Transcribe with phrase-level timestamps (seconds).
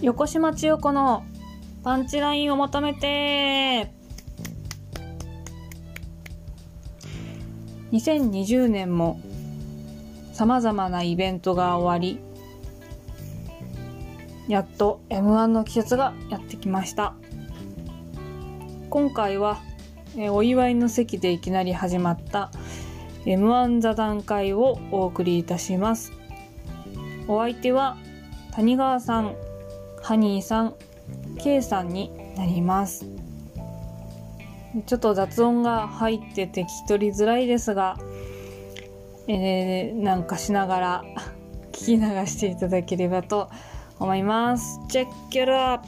[0.00, 1.24] 横島千代子の
[1.82, 3.92] パンチラインを求めて。
[7.90, 9.18] 2020年も
[10.32, 12.20] さまざまなイベントが終わり
[14.46, 17.14] やっと M1 の季節がやってきました。
[18.90, 19.58] 今回は
[20.16, 22.50] えお祝いの席でいきなり始まった
[23.24, 26.12] M1 座談会をお送りいたします。
[27.26, 27.96] お相手は
[28.52, 29.47] 谷川さん。
[30.08, 30.74] ハニーさん
[31.38, 33.04] K さんになります。
[34.86, 37.98] ちょっと雑音が入ってて聞き取りづらいですが、
[39.26, 41.04] えーなんかしながら
[41.72, 43.50] 聞き流していただければと
[43.98, 44.80] 思います。
[44.88, 45.82] チェックラッ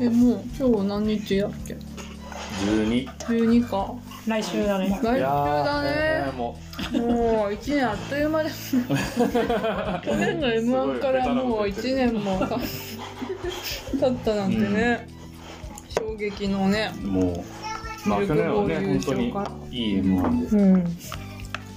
[0.00, 1.76] えもう今日何日やっけ
[2.64, 3.94] ？12 12か
[4.30, 4.88] 来週だね。
[5.02, 6.32] 来週だね。
[6.36, 6.56] も
[6.92, 8.94] もう1年あっという間です去
[10.14, 12.60] 年の m 1からもう1年もか
[14.00, 15.08] 経ったなんてね、
[15.88, 16.92] 衝撃のね。
[17.02, 19.26] うもうまあ去年はね本当に
[19.72, 20.84] いい M1 でうん。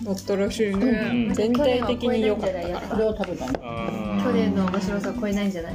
[0.03, 1.33] だったらしいね、うん。
[1.33, 3.51] 全体的に良かったやっぱこれを食べた。
[3.51, 4.23] のうん。
[4.23, 5.73] 去年の面白さを超えないんじゃない？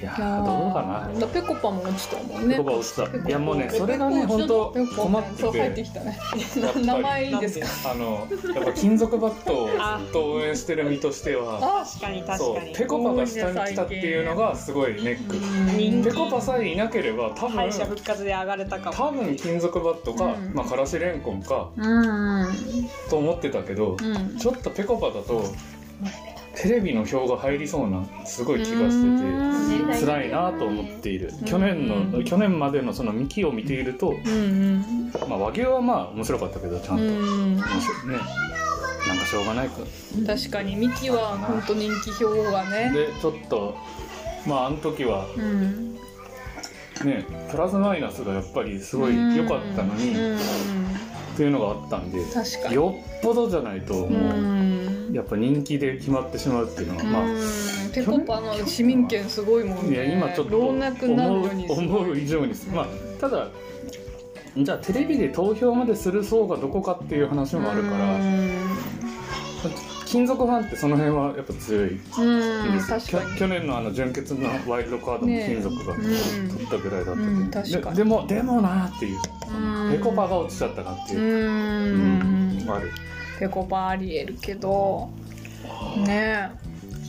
[0.00, 1.20] いやどうかな。
[1.20, 2.56] だペコパも落ちたもんね。
[2.56, 3.28] 言葉落ちた。
[3.28, 6.18] いやもうねそれがね本当ペコ困ってそう入っててきたね。
[6.60, 7.90] やっぱり 名前いいですか？
[7.90, 15.36] あのやっぱ金属バットをずっと応援してる身としてはあ確かにそうペコパが下に来たっていうのがすごいネック。
[15.76, 18.96] 人ペコパさえいなければ多分敗者復活で上がれたかも。
[18.96, 20.54] 多分金属バットか、うん。
[20.54, 22.48] まあ、からしれんこんかうん。
[23.10, 24.36] と思ってたけど、うん。
[24.38, 25.44] ちょっとペコパだと
[26.60, 29.02] テレビの票が入りそうなすごい気がし
[29.88, 31.32] てて辛いなと思っている。
[31.46, 38.18] 去年の去年までのそのミキを見ていると、うんまあ、和牛はまあ面白かったけどちゃんと、面白いね
[39.08, 39.78] なんかしょうがないか。
[40.26, 42.92] 確かにミキは本当人気票がね。
[42.92, 43.76] でちょっと
[44.46, 45.94] まああの時はうん。
[47.04, 50.38] ねプラスマイナスがやっぱりすごい良かったのに、うん
[51.32, 52.18] っていうのがあったんで
[52.74, 57.40] よっぽどじゃないともう、うんやっぱ人気で決まってしまうっていうのは、まあうん
[57.92, 59.94] ペコパの市民権すごいもんね。
[59.94, 60.82] いや今ちょっと老思う
[61.68, 62.86] 思う以上にまあ
[63.20, 63.48] ただ
[64.56, 68.18] じゃあテレビで投票までする層がどこかっていう話もあるから
[70.06, 72.00] 金属ファンってその辺はやっぱ強い
[73.38, 76.16] 去年のあの準決のワイルドカードも金属がね
[76.48, 77.16] 取ったぐらいだっ
[77.50, 79.18] たけど、ででもでもなっていう。
[79.52, 79.92] うん。
[79.92, 81.18] ペコパが落ちちゃったなってう。
[81.18, 82.90] いう、んある
[83.40, 85.10] ペコパありえるけど
[86.06, 86.50] ね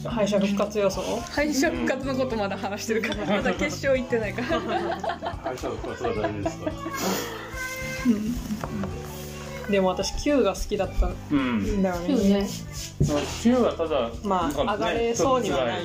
[0.06, 0.10] え。
[0.10, 1.02] 敗者復活予想？
[1.30, 4.60] 敗者復活のことまだ話してるからまだ決勝行ってないから。
[5.44, 6.72] 敗者復活は大事ですから
[9.72, 11.82] でも私 Q が好きだったんうん。
[11.82, 12.42] だよね。
[12.42, 12.48] ね
[13.00, 15.82] 9はただまあ上がれそうにはない。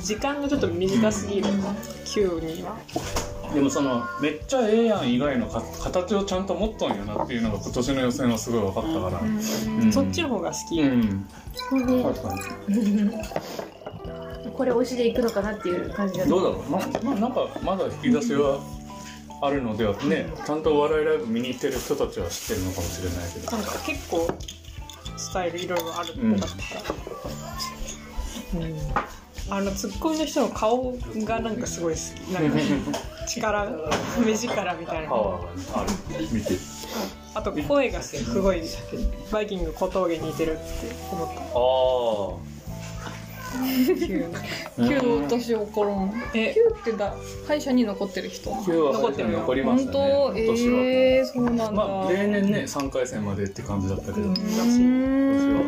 [0.00, 1.48] 時間がちょっと短すぎる。
[2.04, 2.76] Q には。
[3.52, 9.20] でもそのめっちゃええやん以外のか形をちゃんと持っとんよなっていうのが今年の予選はすごい分かったから。
[9.20, 9.92] うん。
[9.92, 10.80] そっちの方が好き。
[10.80, 11.26] うん。
[11.52, 12.34] そうね確か
[12.68, 13.10] に
[14.56, 16.30] これ推しでいくのかなっていう感じだった。
[16.30, 16.70] どうだろう。
[16.70, 18.60] ままあなんかまだ引き出しは
[19.42, 23.50] あるのではねちゃんとお笑いライブ見に行ってる人たちは知ってるのかもしれないけど。
[23.56, 24.28] なんか結構
[25.16, 26.50] スタイルいろいろあるってかっ
[28.52, 28.78] た、うん、うん、
[29.50, 32.32] あのツッコミの人の顔がなんかすごい好き。
[32.32, 32.58] なんか
[33.26, 33.70] 力
[34.24, 35.14] 目力みたいな。
[35.14, 35.40] あ
[35.74, 35.90] ある。
[36.32, 36.54] 見て。
[37.34, 38.62] あと声がすごい
[39.30, 40.62] バイキング小峠似てるって
[41.12, 41.40] 思った。
[41.40, 41.42] あ
[42.46, 42.59] あ
[44.78, 46.12] 9私分からん。
[46.34, 46.54] え。
[46.74, 47.14] 9ってだ
[47.46, 48.50] 会社に残ってる人。
[48.50, 49.30] 9は残ってる。
[49.32, 49.98] 残りましたね。
[50.12, 50.38] 本当？
[50.38, 54.28] えー、そうなんだ、まあ、例年ね3回戦までって感じだったけど。
[54.28, 55.60] らしい今年は。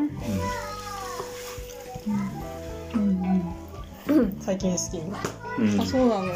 [2.96, 3.54] うん。
[4.08, 6.32] うん、最近好き、うん、あそうなの？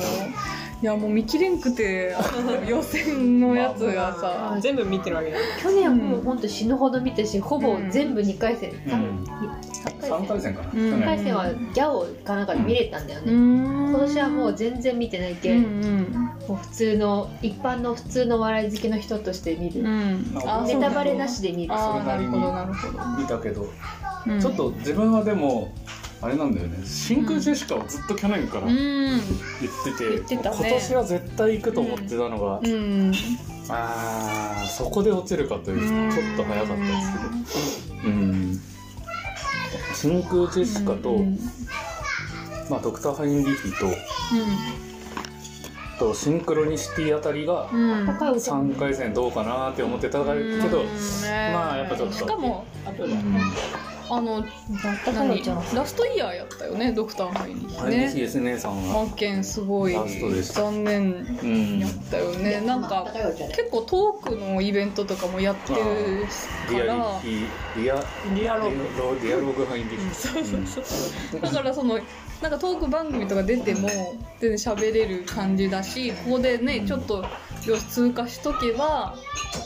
[0.83, 4.59] いやもう見切れんくてあの 予選のやつがさ。
[4.61, 9.25] 全部見てるわけじゃない去年はもう本当死ぬほど見たしほぼ全部2回戦、ん。
[10.01, 10.91] 三3回戦かな、うん。
[10.91, 16.13] 去3回年戦はギャオかなんかで見れたんだよね、今今年はもう全然見てないけ、うんん。
[16.49, 19.87] もう普通の一般の普通の笑い好きの人として見る、うん。
[19.87, 21.75] うんあネタバレなしで見る。
[21.77, 23.67] それなりになるほどなるほど、見たけど、
[24.27, 24.41] うん。
[24.41, 25.73] ちょっと自分はでも
[26.23, 26.79] あれなんだよね。
[26.85, 29.21] 真空ジェシカをずっと去年からう言んっ
[29.85, 33.13] てて,、今年は絶対行くと思ってたのが、うん。
[33.69, 36.11] あーそこで落ちるかといううん。
[36.11, 37.13] ちょっと早かったです
[38.03, 38.09] けど。
[38.09, 38.61] うん。
[39.95, 41.39] 真空ジェシカと、うん。
[42.71, 43.87] まあ、ドクター・ハインリヒと
[45.99, 48.07] とシンクロニシティあたりがうん。
[48.07, 50.83] 高いお茶3回戦どうかなって思ってたけど、
[51.53, 52.15] まあやっぱちょっと。
[52.15, 53.31] しかもうん
[54.09, 54.45] あの
[55.75, 59.07] ラストイヤーやったよねドクターハイニあれねです姉さんは、
[59.43, 62.61] すごい残念うんやったよね。
[62.63, 63.07] なんか
[63.55, 67.21] 結構トークのイベントとかもやってるから。
[67.21, 68.03] ィリア
[68.35, 69.67] リアログロディアログ。
[69.67, 71.41] 入ってきそうそうそう。
[71.41, 71.99] だからその
[72.41, 73.89] なんかトーク番組とか出ても
[74.41, 77.25] 全然喋れる感じだしここでねちょっと
[77.67, 79.17] よし通過しとけば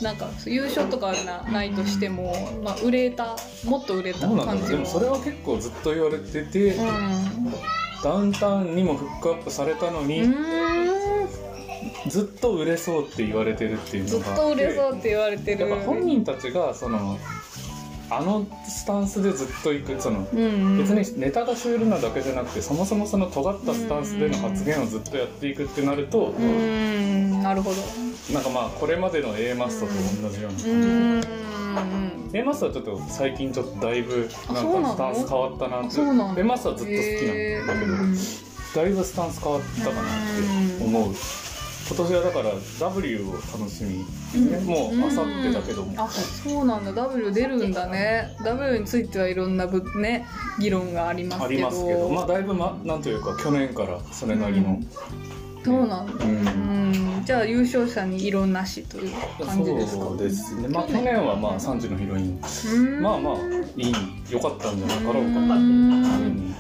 [0.03, 7.53] なんか優勝とかはなないとしても、まあ、売れたもっと売れた感じももそれは結構ずっと言われてて、うん。
[8.03, 10.23] ダウンタウンにもフックアップされたのに、
[12.09, 15.75] ずっと売れそうって言われてるっていうずっのがと売れそうって言われてる。
[15.81, 17.19] 本人たちがその
[18.11, 27.77] あのスタンスでずっといくそのうん別にネタがシュールなだけじゃなくてそもそもその尖ったスタンスでの発言をずっとやっていくってなるとうーんなるほど。
[28.35, 29.93] なんかまあこれまでの A マストと
[30.23, 30.59] 同じような。
[30.59, 32.31] う感じーん。
[32.33, 36.01] A マストはちょっと最近ちょっとだいぶなんかスタンス変わったなって。
[36.01, 40.05] な A マストはずっと好きなんだけど、だいぶスタンス変わったかなっ
[40.79, 41.15] て思う
[41.93, 43.99] 今年はだから W を楽しみ、
[44.49, 46.93] ねもうあさってだけども、あそうなんだ。
[46.93, 48.37] W 出るんだね。
[48.45, 50.25] W についてはいろんなぶね
[50.61, 51.59] 議論がありますあけど。
[51.59, 52.09] りますけど。
[52.11, 54.79] まあだいぶ、ま、なんというか去年からそれなりの、
[55.65, 56.93] そうなんだ、ううん。
[57.23, 59.13] ん、じゃあ優勝者に色なしという
[59.45, 60.05] 感じですか？
[60.05, 60.69] そうですね。
[60.69, 62.41] まあ去年はまあ3時のヒロイン。
[62.77, 63.03] うん。
[63.03, 63.35] まあまあ
[63.77, 63.93] いい
[64.31, 65.19] 良かったんじゃなかろうか。
[65.21, 66.55] ううんん。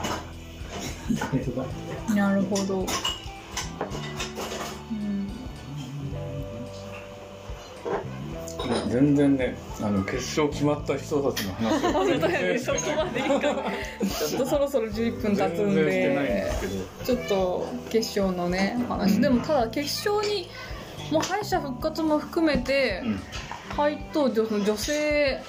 [2.17, 2.85] なるほど、
[8.91, 16.53] 全然ねあの決勝決まった人たちの話を 本全当だよね然そこまでいいちょっとそろそろ11分経つんで
[17.05, 19.21] ちょっと決勝のね話、うん。
[19.21, 20.49] でもただ決勝に
[21.11, 23.21] もう敗者復活も含めて、うん。
[23.77, 25.41] 配当女女性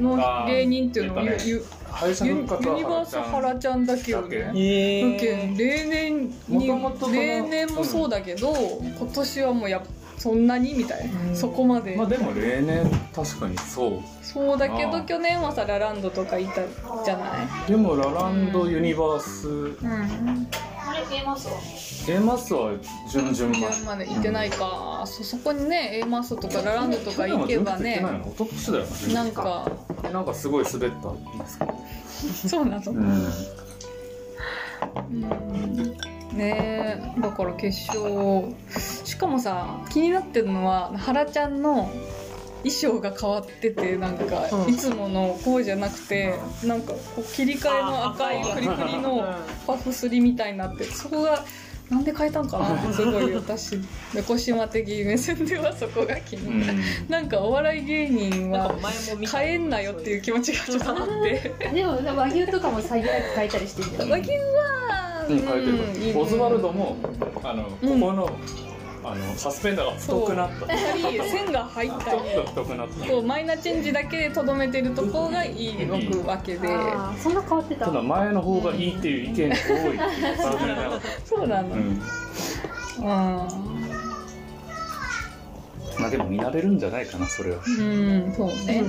[0.00, 5.26] の芸人っていうのをねユニバースハラちゃんだけをねだえだけ
[5.56, 9.86] 例年にもと例年もそうだけど、今年はもうやっぱ
[10.26, 10.74] そんなに？
[10.74, 11.36] みたいな、うん。
[11.36, 12.84] そこまで、まあでも例年
[13.14, 14.00] 確かにそう。
[14.22, 16.62] そうだけど去年はさラランドとかいた
[17.04, 17.70] じゃない？
[17.70, 20.48] でもラランドユニバース、うん。
[20.88, 21.54] あれ見えますわ
[22.08, 22.72] A マスは
[23.08, 28.00] 準々順ままで行ってないか、そそこにね A マストとかラランドとか行けばね。
[29.12, 29.70] なんか。
[30.12, 31.74] なんかすごい滑ったんですけど。
[32.48, 32.98] そうなの、うん。
[35.08, 35.96] うん
[36.32, 38.54] ねえだから決勝。
[39.04, 41.90] しかもさ気になってるのは原ちゃんの
[42.58, 44.74] 衣装が変わっててなんか、うん。
[44.74, 46.34] いつものこうじゃなくて
[46.64, 49.24] なんかこう切り替えの赤いフリフリの
[49.66, 51.44] パフスリみたいになってそこが
[51.88, 52.74] なんで変えたんかな？
[52.74, 53.78] ってすごい私。
[54.12, 56.82] 猫島的目線ではそこが気うになる、ん。
[57.08, 58.74] なんかお笑い芸人は
[59.32, 61.54] 変えんなよっていう気持ちがちょっとあって。
[61.72, 64.36] でも和牛とかもさりげなく変えたりしてるじゃん和牛は、
[65.15, 65.94] うん、変えてるうん。
[65.96, 66.96] いいねオズワルドも
[67.42, 68.00] あのこうん。
[68.00, 68.30] この,、
[69.04, 70.66] あのサスペンダーが太くなった。
[70.74, 73.06] やっぱり線が入っちょっと太くなった。
[73.06, 76.68] こうマイナーチェンジだけでとどめてるところがいい動くわけで。
[76.68, 77.86] あーそんな変わってた？
[77.86, 79.96] ただ前の方がいいっていう意見が多い。
[79.96, 80.82] っていう残念なが。
[80.82, 81.78] らそうなの、うん。
[81.78, 81.96] うん。
[85.98, 87.58] まあでも見慣れるんじゃないかなそれは。
[87.66, 88.84] うんそうね。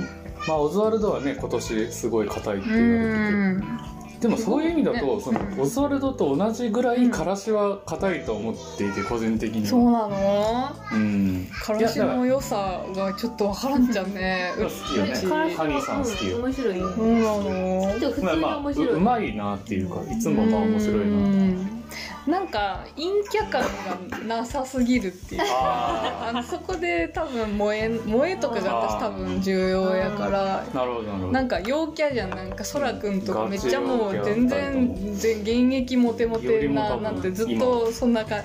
[0.46, 5.20] まあオズワルドはね今年すごい硬いってう言われててんでもそういう意味だと、ね。
[5.20, 9.68] そのオズワルドと同じぐらいからしは硬いと思っていて個人的には。
[9.68, 10.76] そうなの？
[10.92, 11.46] うん。
[11.62, 14.52] からしの良さがちょっとわからんじゃんね。
[14.56, 15.12] 好きよね。
[15.12, 15.26] うち。
[15.26, 16.38] ハニーさん好きよ。
[16.38, 16.44] うん。
[16.44, 16.78] 面白い。
[16.78, 21.84] うなのでも普通にまあまあう面白い、うまいなっていうかいつもまあ面白いなうん
[22.26, 23.62] なんか陰キャ感
[24.08, 25.42] がなさすぎるっていう。
[25.42, 30.60] ああのそこで多分萌え萌えとかが私多分重要やから。
[30.60, 31.32] あなるほどなるほど。
[31.32, 32.30] なんか陽キャじゃん。
[32.30, 38.42] なんかそらくんとかめっちゃもう全然全現役モテモテななんてずっとそんな感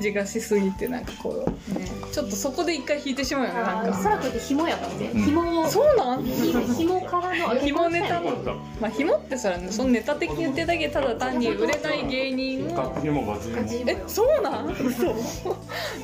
[0.00, 4.02] じがしすぎてなんかこうねちょっとそこで一回引いてしまうよねなんか。
[4.02, 5.22] 空くんって紐やからね、うん。
[5.22, 6.22] 紐をそうなん？
[6.24, 8.20] ひ紐からの紐ネタ？
[8.20, 12.92] まあ紐ってそらねそのネタ的に言ってるだけでただ単に売れない芸人を。
[12.94, 13.62] ガチにもガチにも。
[13.62, 14.70] ガチ紐えそうなん？
[14.70, 15.14] 嘘。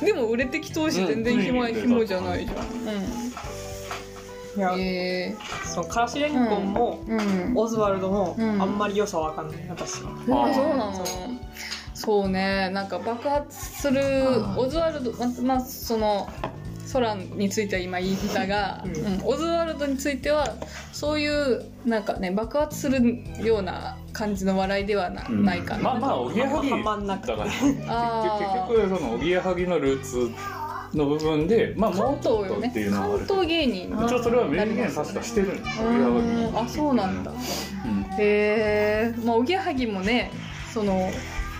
[0.03, 2.55] でも売れてきとうし全然紐,、うん紐じゃないじゃ
[4.57, 4.73] いやん。
[4.73, 4.79] うん。
[4.79, 5.35] え。
[5.63, 7.53] そのからしれんこんも、ー、うん。
[7.55, 8.61] オズワルドも、うん。
[8.61, 10.11] あんまり良さわかんない私は。
[10.11, 11.05] あそうなの？
[11.99, 12.69] そうね。
[12.69, 14.01] なんか爆発する
[14.55, 16.29] オズワルドままあその
[16.93, 18.95] 空については今言ったが、うん。
[18.95, 19.21] うん。
[19.25, 20.55] オズワルドについては
[20.93, 25.43] そういうなんかね爆発するような感じの笑いではな,、うん。
[25.43, 27.27] ないかな、まあまあおぎやはぎはまんなく。
[27.27, 27.67] てだか 結
[28.77, 30.31] 局そのおぎやはぎのルーツ
[30.93, 32.59] の部分でまあも関東よね。
[32.59, 35.59] っとっていうのはある関東芸人一応それは明言確かしてる
[36.55, 37.31] あそうなんだ。
[37.31, 37.37] うん。
[38.17, 40.31] へえまあおぎやはぎもね
[40.73, 41.11] その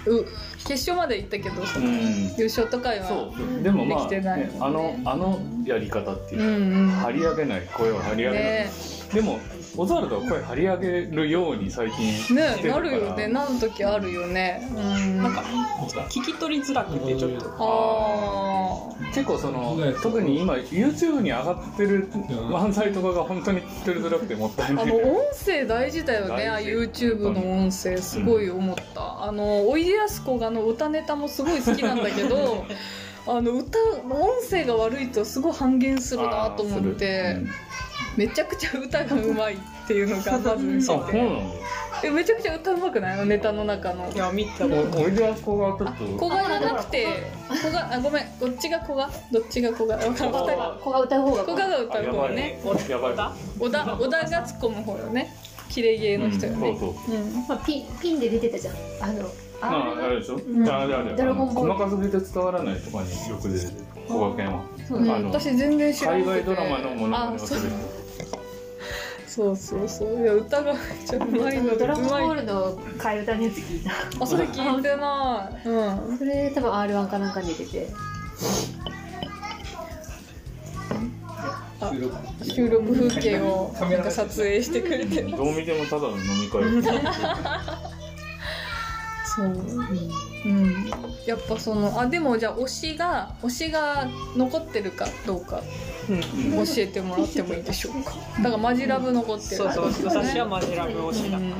[0.05, 0.25] う
[0.59, 2.35] 決勝まで行ったけどその、うん。
[2.37, 3.63] 優勝とかはそう。
[3.63, 4.41] でもまあ、できてない。
[4.41, 6.89] ねあのあのやり方っていうう、んうん。
[6.89, 8.71] 張り上げない声を張り上げない、ね。
[9.13, 9.39] でも
[9.77, 12.83] オズワルドは声張り上げるように最近してねるから。
[12.83, 13.27] なるよね。
[13.27, 14.67] なる時あるよね。
[14.75, 15.17] うん。
[15.17, 15.41] なんか
[16.09, 17.55] 聞き取りづらくてちょっと。
[17.59, 24.85] あ結構その特に今 YouTube に上がってる漫才とかが本当に聞き取りづらくてもったいない。
[24.85, 26.49] の音声大事だよね。
[26.61, 32.65] YouTube の音声すごい思った、あのおいでやすこがの歌ネタもすごい好きなんだけど
[33.37, 37.37] あの歌音声が悪いとすごい半減するなと思って、
[38.17, 39.57] めちゃくちゃ歌がうまいっ
[39.87, 40.93] ていうのが まず見て。
[42.01, 43.13] えめちゃくちゃ歌うまくない？
[43.15, 44.09] あのネタの中の。
[44.11, 46.05] いや見たおおいでやすこがちょっと。
[46.17, 47.07] 小賀じゃなくて
[47.49, 48.39] 小賀あごめん。
[48.39, 49.09] どっちが小賀？
[49.31, 49.97] どっちが小賀？
[49.97, 51.01] 分かんない子が。
[51.01, 51.43] 歌う方が。
[51.43, 52.61] 小賀が歌う方ね。
[52.87, 53.13] やばい
[53.59, 55.35] 小田小田が突っ込む方よね。
[55.69, 56.69] 綺麗芸の人よね。
[56.69, 57.15] うんそうそう。
[57.15, 57.45] うん。
[57.49, 58.75] まあ、ピンピンで出てたじゃん。
[59.01, 59.29] あの
[59.61, 60.67] まあ、あれでしょ、ん。
[60.67, 63.71] あれあれド細かすぎて伝わらないとかによく出てる
[64.07, 64.63] 小賀健は。
[64.87, 67.61] そううんあの私全然知ら海外ドラマのものまねをする。
[69.27, 69.55] そう。
[69.55, 71.19] そうそういや歌がめっちゃう。
[71.27, 74.23] まいのでドラゴンボールの替え歌のやつ聞いた。
[74.23, 75.69] あそれ聞いてない。
[75.69, 76.17] うん。
[76.17, 77.87] それ多分 R1 かなんかに出てて。
[82.43, 82.93] 収録。
[82.93, 86.63] 風景をなんか撮影してくれてるどう見てもただの飲み会
[89.39, 90.91] そう、うん、
[91.25, 95.61] やっぱそのあでもじゃあ推しが推しが残ってるかどうか
[96.09, 96.65] うん。
[96.65, 98.13] 教えてもらってもいいでしょうか。
[98.41, 99.57] だからマジラブ残ってる。
[99.57, 101.37] そうそう私はマジラブ推しだ。
[101.37, 101.53] うん。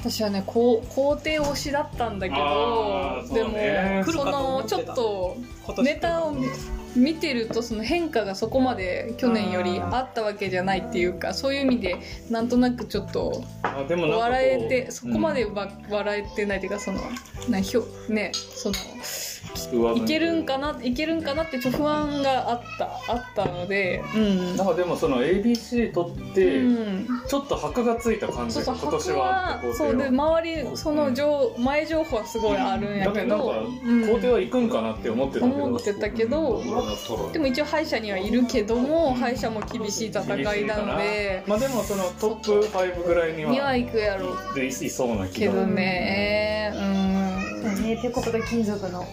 [0.00, 4.04] 私はねこう皇帝推しだったんだけどね。
[4.06, 5.36] もそのちょっと
[5.82, 6.48] ネタを見
[6.96, 11.96] 見てるとその変化がそこまで去年よりあったわけじゃないっていうかそういう意味で
[12.30, 17.00] なんとなくちょっと笑えてそこまでわ、笑えてないっていうかその
[17.48, 18.74] なひょねその
[19.96, 24.02] いけるんかないけるんかなってちょっと不安があったあったので。
[24.14, 24.56] うん。
[24.56, 27.06] なんかでもその ABC 取って、うん。
[27.28, 35.64] ちょっと箔がついた感じそうそうが今年箔はあってはそうで周りその情前情報はすごいあるんやけだけどど、なんか皇帝は行くんかなって思ってたけど。
[35.64, 36.62] 思ってたけど。
[37.32, 40.22] でも一応歯医者にはいるけども歯医者も厳しい戦
[40.56, 41.42] いなので。
[41.46, 44.34] まあでもそのトップ5ぐらいににはは行くやろ。
[44.52, 45.52] うでいいそうな気が。
[45.52, 46.72] けどね。
[46.74, 47.82] うん。
[47.82, 47.98] ね。
[48.02, 49.04] ペコペコ金属の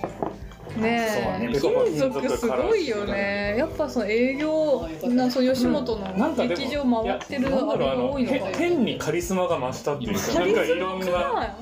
[0.77, 1.08] ね
[1.42, 1.60] え。
[1.60, 3.56] 金属すごいよね。
[3.58, 11.06] やっぱその営業なそう吉本の劇場回ってるあれが多いのか変にカリスマが増したっていうかなんかいろんな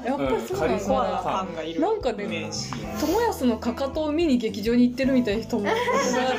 [0.05, 1.45] やっぱりそうカリスマなんだコア
[1.79, 2.49] ななんかね
[2.99, 5.75] 友安のかかとを見に劇場に行ってるみたいな人も友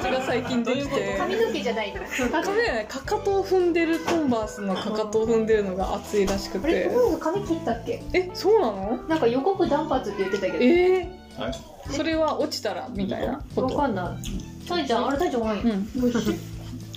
[0.01, 1.17] 達が最近できて。
[1.19, 2.01] 髪の毛じゃないの
[2.31, 8.03] 髪だよねかかとを踏んでるコンバースのかかとを踏んでるのが熱いらしくあれて友達髪切ったっけ？
[8.13, 8.97] えそうなの？
[9.09, 10.59] なんか予告断髪って言ってたけど。
[10.61, 11.55] えはいー、
[11.91, 13.75] それは落ちたらみたいなこと。
[13.77, 14.67] わかんない。
[14.69, 15.87] タイちゃんあれタイちゃんおらんようん。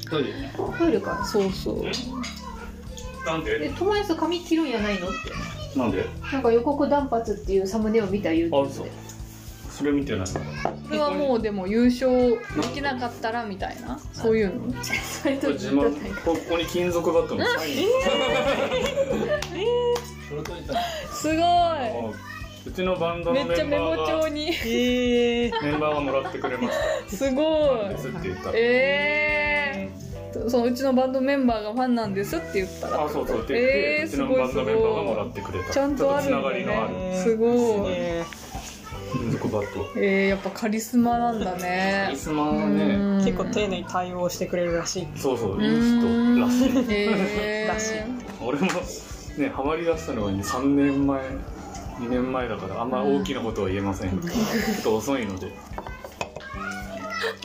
[0.09, 0.23] トイ
[0.91, 0.99] レ。
[1.01, 1.25] か。
[1.25, 1.83] そうそう。
[3.25, 5.77] なんえで友達髪切るんやないのって。
[5.77, 6.05] なんで？
[6.31, 8.87] なんか予告断髪っていうサムネを見た言うてあそう
[9.69, 10.27] それ見てない。
[10.27, 10.39] そ
[10.89, 12.37] れはもうでも優勝で
[12.73, 13.99] きなかったらみたいな？
[14.13, 14.83] そういうの？
[14.83, 16.23] それとこれ自慢。
[16.23, 17.87] ここに金属バットのサイン。
[21.11, 21.45] すごう
[22.71, 26.69] ちのバンドのメンっちゃメモバーが帳にえー、メンバーがもらってくれま
[27.07, 27.79] しすごい。
[27.85, 28.53] たですって言ったら。
[28.55, 33.03] えー、そのうちのバンドメンバーがファンなんですって言ったら。
[33.05, 35.73] あそうそうって言って、えーうちのバンドメンバーがもらってくれた。
[35.73, 37.23] ちゃんとあるちょっとつながりのあるね。
[37.23, 37.57] すごい。
[37.93, 38.23] え
[39.13, 45.07] 金属バットえー、やっぱカリスマなんだカねリスマはね結構丁寧に対応してくれるらしい。
[45.15, 46.85] そうそういい人らしい。
[46.93, 47.93] えー、らしい
[48.41, 48.65] 俺も
[49.37, 51.21] ねハマりだしたのが3年前
[51.99, 54.29] 2年前だからあんま大きなことは言えません、ちょ
[54.79, 55.51] っと遅いので。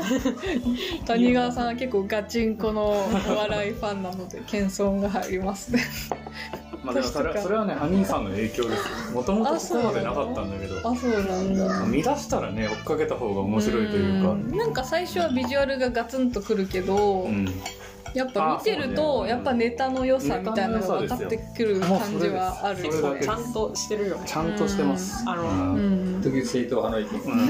[1.07, 5.83] 谷川さんは結構ガチンコのお笑いファンなので謙遜が入りますね。
[6.83, 9.13] まあでもそれそれはねハニーさんの影響です。
[9.13, 10.79] もともとここまでなかったんだけど。
[10.79, 11.85] あそうなんだ。
[11.87, 14.33] 見出したらね追っかけた方が面白いというか。
[14.33, 14.57] ん。
[14.57, 17.47] なんか最初はビジュアルがガツンとくるけど、うん
[18.15, 22.79] やっぱ見てると、やっぱネタの良さみたいなのが分かってくる感じはある。
[22.79, 24.23] それだけちゃんとしてるよね。
[24.27, 25.25] ちゃんとしてます。
[25.27, 25.75] あのうん。
[25.75, 27.45] うん時々正統派の意見う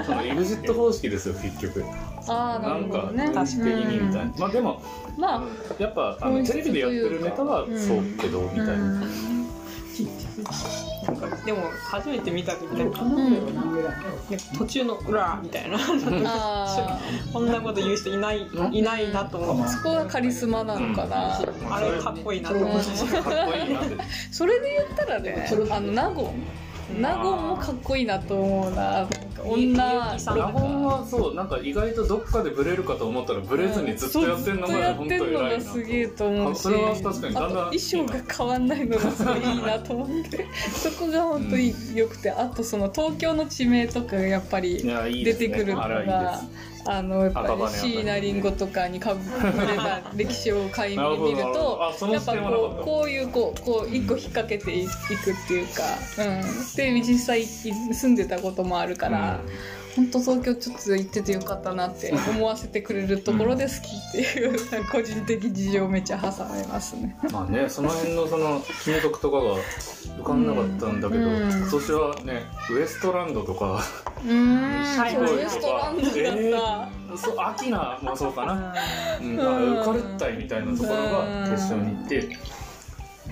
[0.00, 0.04] ん。
[0.04, 1.84] その EXIT 方式ですよ結局。
[2.26, 3.98] ああなるなんかほどね確的に。
[4.00, 4.82] みたいなまあでも
[5.16, 9.02] まあやっぱあのテレビでやってるネタはうんそうけどみたいな
[11.06, 11.12] な。
[11.12, 13.46] んかでも初めて見た時なんか、うん。
[14.30, 15.78] ね途中の「うら」みたいな。
[16.26, 16.98] あ
[17.32, 21.38] こんなこと言う人いないいないなと思ってあそこがカリスマなのかな、
[21.70, 23.80] あれかっこいいなと思ってかっこいいな。
[23.80, 23.96] っ て
[24.30, 26.32] それで言ったらねあの納言
[26.98, 28.92] 納言もかっこいいなと思うな。
[28.92, 36.28] なんか女さラゴンはそうなんか意外とどっかでブレるかと思ったらブレずにずっとやってんのがずっとや本当ってんの偉いながすげえと。
[36.28, 40.46] 思うしそれは確かにだんだんあと衣装が変わんないのがすごいいいなと思って。
[40.72, 42.30] そこが本当に良くて。
[42.30, 46.42] あとその東京の地名とかがやっぱいり出てくるのが
[46.90, 49.20] あのやっぱり椎名林檎とかにかぶ
[49.66, 51.78] れた歴史を垣間見ると
[52.10, 55.82] やっぱこうこういうこうこう一個引っ掛けていくっていうか、
[56.18, 59.40] うん、で実際住んでたこともあるから。
[59.98, 64.56] 本当東京ちょっと行っててよかったなって思わせてくれるところで好きっていう、
[64.92, 67.16] 個人的事情めっちゃ挟めますね。
[67.32, 69.56] まあねその辺のその金属とかが
[70.18, 71.48] 浮かんなかったんだけど、うん。
[71.48, 73.82] 今年はねウエストランドとか
[74.24, 76.88] うーん、ウエストランドだった。
[77.12, 78.74] えそうアキナもそうかな、
[79.20, 79.36] うん。
[79.36, 79.76] うん。
[79.76, 82.38] あウカルッタイみたいなところが決勝に行って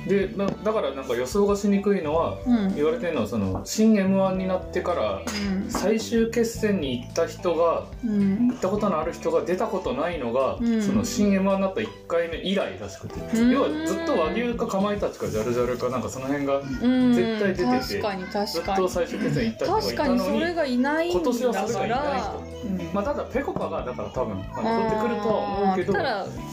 [0.06, 2.74] でだだからなんか予想がしにくいのはうん。
[2.74, 5.22] 言われてるのはその新 m 1になってから
[5.68, 8.48] 最終決戦に行った人がうん。
[8.48, 10.82] 行ったことのある人が出たことないのが、うん。
[10.82, 13.50] その新 m 1になった1回目以来らしくて、うん。
[13.50, 18.76] 要はずっと和牛かかまいたちかジャルジャルかなんかその辺がうん、絶対出てて確かにずっ確かに。
[18.78, 20.18] と最終決戦行った人が確かにい。
[20.18, 22.34] たのにそれがいないんだ今年はそれがかいないら
[22.78, 25.92] 人、まあ、ただペコパがだから多分まあ残ってくるとは思うけど。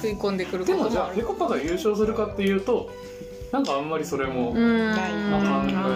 [0.04, 2.90] 食い込んでくるこでもじゃあるあペコパが優勝するかっていうと
[3.54, 4.80] なんかあんまりそれも考うん。
[4.82, 4.94] え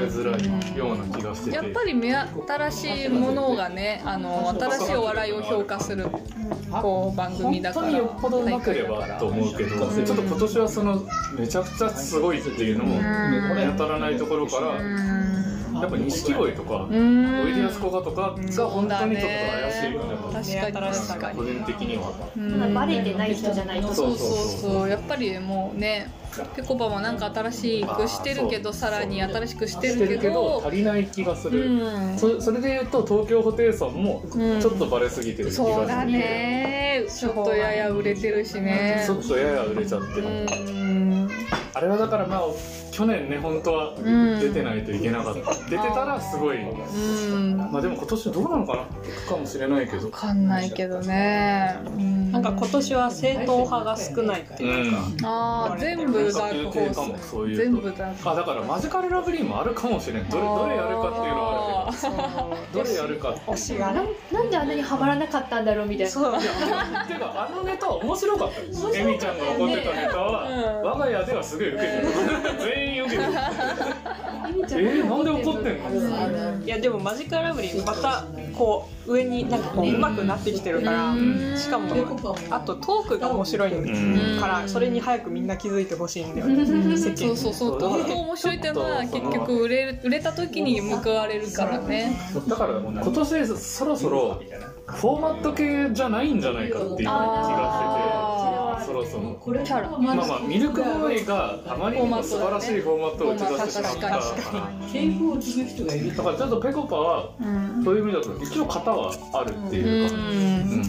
[0.06, 1.56] づらいような気がしてて。
[1.56, 6.06] やっぱり目新しいものがねあの新しいお笑いを評価する
[6.70, 11.02] こう番組だから本当によっぽどなければと思うけどちょっと今年はその
[11.36, 13.74] めちゃくちゃすごいっていうのもうん。
[13.78, 17.42] 当たらないところからうんやっぱ錦鯉とかうん。
[17.42, 20.16] おいでやすこがとかが本当にちょっと怪しいよね。
[20.34, 20.96] 確かに。
[20.96, 22.12] 確かに個人的には。
[22.36, 22.74] うん。
[22.74, 23.94] バレてない人じゃないと。
[23.94, 24.38] そうそう
[24.72, 24.90] そう。
[24.90, 26.12] やっぱりもうね
[26.56, 30.62] ぺこぱもなんか新しくしてるけどさらに新しくしてるけど。
[30.62, 32.18] ど足りない気がすうる、ん。
[32.18, 34.62] そそれで言うと東京ホテイソンもうん。
[34.62, 37.06] ちょっとバレすぎてる気がしてて、そうだね。
[37.08, 39.04] ちょっとやや売れてるしね。
[39.06, 41.30] ちょっとやや売れちゃってる、うん。
[41.74, 42.42] あれはだからまあ
[42.92, 44.40] 去年ね本当はうん。
[44.40, 46.62] 出てないといけなかった、出てたらすごい。
[46.62, 47.58] うん。
[47.58, 48.88] まあでも今年どうなのかな行
[49.26, 50.02] くかもしれないけど。
[50.04, 51.76] 分かんないけどね。
[52.32, 57.56] なんか今年は正統派が少ないっていうか、ああ全部ダークホース。
[57.56, 58.30] 全部ダーク。
[58.30, 62.80] あだからマジカルラブリーもあるかもしれないどれどれやるかっていうのはあるど。
[62.80, 64.04] どれやるかって推しがな
[64.44, 66.12] んであんなにハマらなかったんだろうみたいな。
[66.12, 66.34] そう。
[66.40, 66.46] て
[67.14, 68.98] いうかあのネタは面白かったです。
[68.98, 70.88] エミちゃんが怒ってたネタは、うん。
[70.90, 72.08] 我が家ではすごい受けてる。
[72.60, 73.34] 全員受けてる。
[75.00, 76.60] えー、なんで怒ってん。
[76.60, 78.26] のいやでもマジカルラブリーまた
[78.58, 81.16] こう上になんかこう上手くなってきてるから、
[81.58, 81.88] しかも
[82.50, 83.72] あとトークが面白い
[84.40, 86.66] からそれに早くみんな気づいてほしいんだよね。
[87.16, 87.80] そうそうそう。
[87.80, 92.18] 東京面白いっていうのは結局売れ売れた時に報われるからね。
[92.48, 94.42] だから今年そろそろ
[94.88, 97.12] フォーマット系じゃないんじゃないかっていう気が
[97.44, 97.54] して
[98.34, 98.37] て
[98.88, 99.36] そろそろ。
[99.66, 99.90] キャラ。
[99.98, 104.00] まあまあミルクボーイがあまりにも素晴らしいフォーマットを打ち出してしまった。
[104.00, 104.22] からだ
[106.24, 107.46] からちょっとペコパはう
[107.82, 110.84] んそういう意味だと一応型はあるっていうか、うん。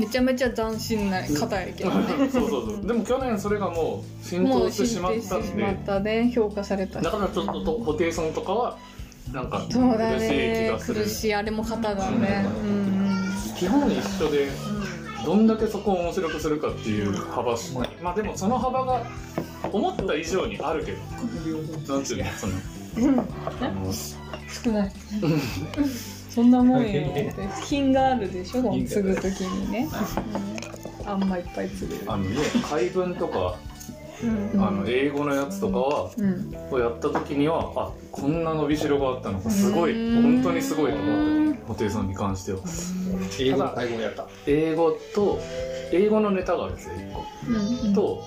[0.00, 2.28] めちゃめちゃ斬新な方やけどね。
[2.30, 2.86] そうそうそう。
[2.86, 6.32] でも去年それがもう浸透してし進まったん展してしまたね。
[6.34, 7.00] 評価された。
[7.00, 8.76] しだからちょっとホテイソンとかは
[9.32, 11.04] なんか苦しそうだい気ねがする。
[11.04, 11.34] 苦しい。
[11.34, 12.46] あれも型だね。
[12.64, 12.98] うん。
[13.56, 14.48] 基本一緒で
[15.28, 19.04] どんだけそこを面白くするかっていう幅しまあでもその幅が
[19.70, 20.98] 思った以上にあるけど。
[21.02, 22.32] なんていうの？
[22.32, 22.54] その。
[24.64, 24.92] 少ない。
[26.30, 27.12] そんなもんよ
[27.62, 28.62] 品があるでしょ？
[28.86, 29.86] 継ぐ時にね。
[31.04, 31.08] うん。
[31.10, 32.30] あんまいっぱい継ぐあのね
[32.70, 33.58] 解文とか
[34.22, 34.62] うん。
[34.62, 36.54] あの英語のやつとかはうん。
[36.70, 42.60] をやった時にはあこんな伸びしろがあったのかすごいうん本当にすごいと思ったホテイソンに関しては。
[43.38, 44.26] 英語やった。
[44.46, 45.38] 英語と
[45.92, 46.94] 英語のネタがあるんですよ
[47.46, 47.94] 1うん。
[47.94, 48.24] 個と,、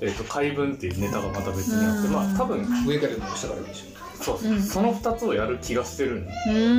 [0.00, 4.62] えー、と解文っていうネタがまた別にあってまあ多分上からでも下からでも一緒そうそう、うん。
[4.62, 6.32] その2つをやる気がしてるんで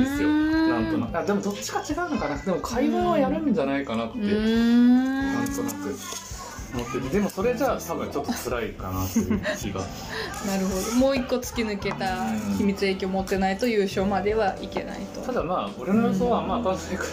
[0.06, 0.28] すよ。
[0.28, 0.68] うん。
[0.70, 1.18] なんとなく。
[1.18, 2.36] あでもどっちか違うのかな。
[2.38, 4.96] でも解文はやるんじゃないかなって、うん。
[5.34, 5.94] なんとなく
[6.76, 9.80] 思っててでもそれじゃあ多分ちょっと辛いかなっていう気が。
[10.46, 10.96] なるほど。
[10.96, 12.06] もう一個突き抜けた
[12.58, 15.20] 秘密影響持ってないと優勝まではいけないと。
[15.22, 17.04] ただまあ俺の予想はま当たんないか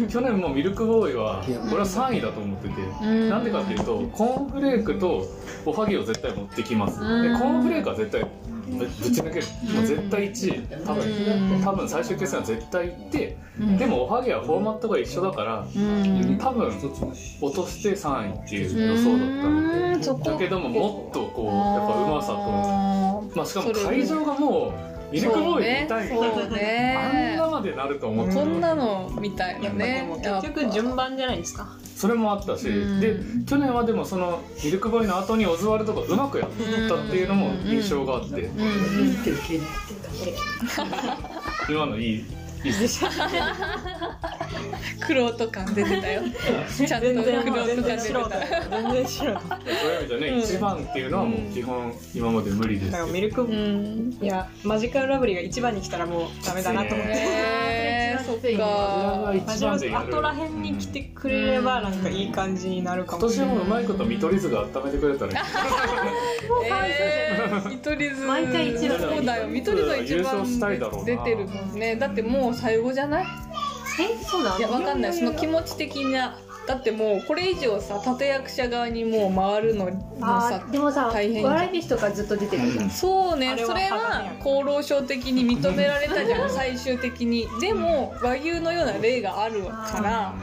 [0.00, 3.06] ら去年もミルクボーイは俺は3位だと思ってて。
[3.06, 3.28] ん。
[3.28, 5.26] なんでかっていうとコーンフレークと
[5.66, 6.98] おはぎを絶対持ってきます。
[6.98, 7.20] でコうん。
[7.20, 8.26] ーンフレークは絶対
[8.78, 9.46] ぶぶち抜ける。
[9.74, 10.84] もう絶対1位。
[10.86, 11.60] 多分。
[11.64, 13.36] 多分最終決戦は絶対行って
[13.78, 16.38] でもおはぎはフォーマットが一緒だからうん。
[16.38, 20.30] 多分落として3位っていう予想だったんで。
[20.30, 24.72] だけどももっとこうやっぱうまさとあまあしかも会場がもう
[25.12, 26.96] ミルクボーイ見たいそうね。
[26.98, 31.76] あんねなまでなると思ってこんなのみたいなでねも結局順番じゃないですか。
[31.96, 33.00] それもあったし、うん。
[33.00, 36.48] で去年はでもそのミルクボーイの後にオズワルドがうまくやっ
[36.88, 38.48] たっていうのも印象があって、
[41.68, 42.24] 今のいい
[42.64, 43.04] いいです
[45.06, 46.22] クロート感出てたよ。
[46.86, 47.96] ちゃんとクロ全然ート感出てた。
[47.96, 52.92] 全然素人そういう意味でね、うん一番っていうのはもう基本今まで無理です。
[52.92, 54.18] だからけミルクうん。
[54.20, 57.99] いやマジカルラブリーが一番に来たらもうダメだなと思って
[58.30, 60.06] そっどかが一番でやる。
[60.06, 63.56] ル後らへんに来てくれればなんかいい感じになるか今もしれない。
[63.56, 65.38] 年もうまいこと見取り図が温めてくれたらいい
[66.66, 69.46] えー、見取り図 毎回一番そうだよ。
[69.48, 71.04] 見取り図が一番。
[71.04, 71.96] 出てるもんね。
[71.96, 73.26] だってもう最後じゃない？
[74.00, 75.12] えそうなのいやわかんない。
[75.14, 76.36] その気持ち的な
[76.70, 82.90] だってもうこれ以上さ立役者側にもう回るのもあさーでもさ大変笑い飯とかずっと出てるじゃん。
[82.90, 87.48] そうねそれは厚労省的に認められたじゃん最終的に。
[87.60, 90.34] でも和牛のような例があるから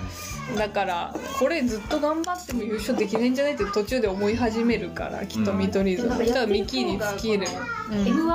[0.56, 7.48] だからこれずっと頑張っても優勝できないんじゃないって途中で思い始めるからきっと見取り図うんそしたらミキに尽きる、
[7.92, 7.98] うん。
[8.04, 8.28] M1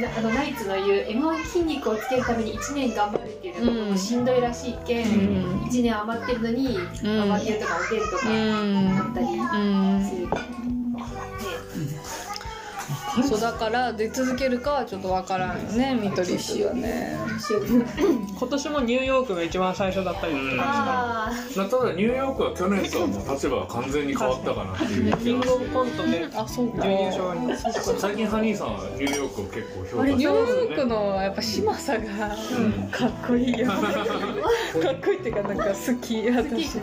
[0.00, 5.60] なあのナイツの言う M1 筋肉をつけるために1年頑張るっていうのがもうしんどいらしいけん、うん。
[5.62, 6.76] 1年余ってるのに、ん。
[7.18, 9.58] まあ和牛とかおでんとかうんあったりう
[9.98, 10.04] ん。
[10.08, 10.28] する、
[13.28, 17.16] そうだから出続けるかはちょっとわからんよね見取り氏はね。
[18.38, 26.82] 今年もニューヨークが一番最初だったりとかあまあただニューヨークは去年とはもう立場が完全に変わったかなっていうキングオブコントであそうか。
[26.82, 27.54] 準優勝に。
[28.00, 33.66] 最近ハニーさんはニューヨークを結構評価ニューヨしてますよークねのやっぱ嶋佐がうんかっこいいよ。
[33.66, 33.80] かっ
[35.04, 36.78] こいいっていうかなんか好き私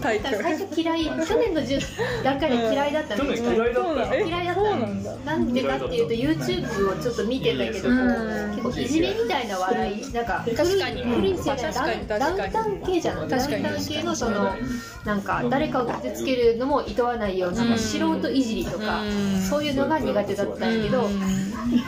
[0.00, 1.04] タイプー最初嫌い。
[1.04, 8.50] 去年の10段階で嫌いだった嫌いだった嫌いだったそうなんだなんでかっていうと YouTube をちょっと見てたけど、うん。
[8.50, 11.02] 結構いじめみたいな笑いなんか確かに。
[11.02, 13.28] 古い世代確かにダウンタウン系じゃん。
[13.28, 14.54] ダウン確かにタウン系のその
[15.04, 17.78] なんか誰かを傷つけるのも厭わないような、うん。
[17.78, 19.40] 素人いじりとか、うん。
[19.40, 21.20] そういうのが苦手だったんやけど、うん。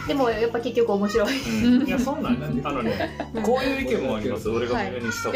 [0.06, 1.64] でもやっぱ結局面白い。
[1.64, 1.86] うん。
[1.86, 3.10] いやそうなんだあのね
[3.44, 4.48] こういう意見もあります。
[4.48, 5.34] 俺が目にしたこ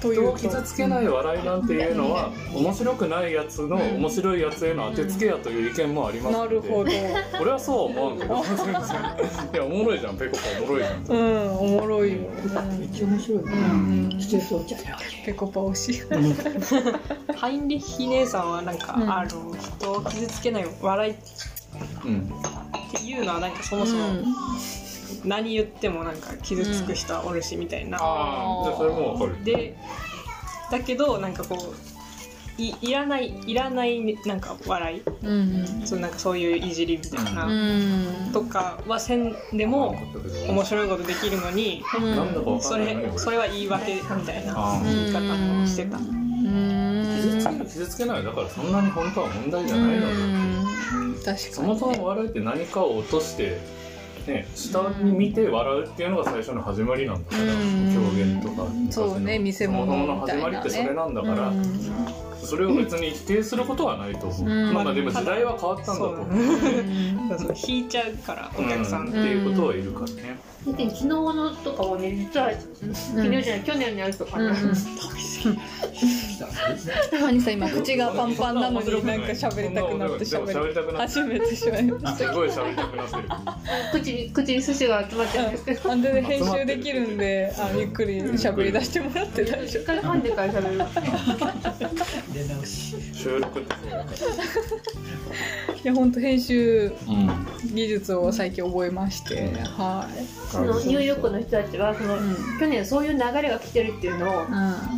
[0.00, 6.90] と人を傷つけない笑いなんていうのは面白くないやつの面白いやつへの当てつけやという意見もありますなるほど
[7.40, 10.16] 俺はそうは思わんけどいやおもろいじゃん。
[10.16, 11.04] ペコパおもろいじゃん。
[11.06, 12.18] うんおもろいよ
[12.78, 13.38] めっちゃ面白い。
[13.42, 14.20] うん。
[14.20, 14.80] してそうじゃん。
[15.24, 16.02] ペコパ推し
[17.36, 21.16] ハインリッヒ姉さんはなんか、うんあの人を傷つけない笑いっ
[22.04, 22.32] うん
[22.92, 24.14] ていうのはなんかそもそも
[25.24, 29.44] 何言ってもなんか傷つく人はおるしみたいな、ああじゃあそれもわかる。
[29.44, 29.76] で
[30.70, 31.95] だけどなんかこう
[32.58, 35.02] いいらないいらないなんか笑い？
[35.24, 35.66] うん。
[35.84, 38.30] そうなんかそういういじりみたいな、うん。
[38.32, 39.94] とかはせんでも
[40.48, 45.98] 面白いことできるのに、なんだかわかそれそれは言い訳みたいな言い方をしてた。
[45.98, 53.58] 傷つける傷つけないだからそんなに本当は問題じゃないので確かにそもそも笑いって何かを落として
[54.28, 57.92] ね下に見て笑うっていうのが最初の始まりなんだからうん。
[57.92, 60.56] 狂言とかそうね見せ物そもそものみたいなね。
[60.56, 61.48] 始まりってそれなんだから。
[61.48, 61.62] うん
[62.46, 64.50] それを別に否定することはないと思う。
[64.50, 64.74] うん。
[64.74, 66.26] まあでも時代は変わったんだと思う。
[67.28, 70.38] そうそう引いちゃうからお客さんっていうことはいるからね。
[70.66, 74.52] だって昨日のとかもね実は昨日じゃない去年のやつとかね、
[77.12, 83.28] 何さん今口がパンパンなのになんか喋りたくなって喋りたくなって初めてしまいましすごい喋りたくなってる
[83.92, 85.46] 口に口に寿司が集まってる。
[85.46, 85.80] んですけど
[86.22, 90.78] 編集できるんであゆっくり喋り出してもらって大丈しっかり噛んでから喋る
[93.14, 93.74] 収録って。
[94.16, 94.50] そうだか
[95.70, 96.92] 夫いや本当編集
[97.72, 99.52] 技術を最近覚えまして。
[99.76, 100.24] はい。
[100.50, 102.36] そのニューヨークの人たちはその、ん。
[102.58, 104.46] 去年そういう流れが来てるっていうのを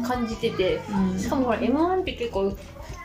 [0.06, 1.18] 感じてて、うん。
[1.18, 2.56] しかもほら m 1って結構